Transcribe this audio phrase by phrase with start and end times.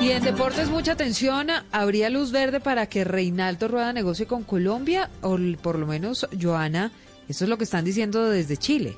[0.00, 5.10] Y en deportes mucha atención, ¿habría luz verde para que Reinaldo Rueda negocie con Colombia?
[5.20, 6.90] O por lo menos, Joana,
[7.28, 8.96] eso es lo que están diciendo desde Chile.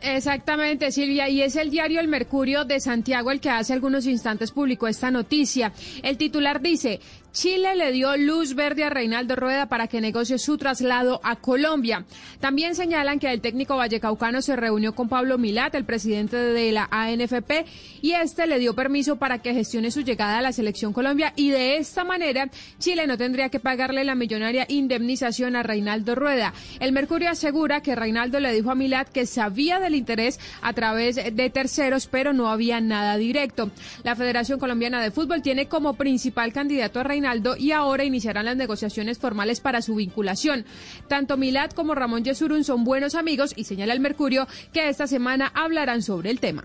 [0.00, 4.52] Exactamente, Silvia, y es el diario El Mercurio de Santiago el que hace algunos instantes
[4.52, 5.72] publicó esta noticia.
[6.02, 7.00] El titular dice,
[7.34, 12.04] Chile le dio luz verde a Reinaldo Rueda para que negocie su traslado a Colombia.
[12.38, 16.86] También señalan que el técnico vallecaucano se reunió con Pablo Milat, el presidente de la
[16.92, 17.66] ANFP,
[18.02, 21.50] y este le dio permiso para que gestione su llegada a la selección Colombia y
[21.50, 26.54] de esta manera Chile no tendría que pagarle la millonaria indemnización a Reinaldo Rueda.
[26.78, 31.16] El Mercurio asegura que Reinaldo le dijo a Milat que sabía del interés a través
[31.16, 33.72] de terceros, pero no había nada directo.
[34.04, 37.23] La Federación Colombiana de Fútbol tiene como principal candidato a Reinaldo
[37.58, 40.64] y ahora iniciarán las negociaciones formales para su vinculación.
[41.08, 45.50] Tanto Milad como Ramón Yesurún son buenos amigos y señala el Mercurio que esta semana
[45.54, 46.64] hablarán sobre el tema.